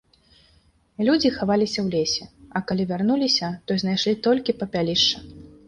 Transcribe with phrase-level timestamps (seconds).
[1.09, 2.23] Людзі хаваліся ў лесе,
[2.59, 5.27] а калі вярнуліся, то знайшлі толькі папялішча.